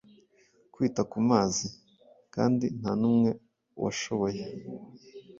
Kwita 0.73 1.01
ku 1.11 1.17
mazi? 1.29 1.67
Kandi 2.33 2.65
nta 2.79 2.91
numwe 2.99 3.31
washoboye 3.83 4.43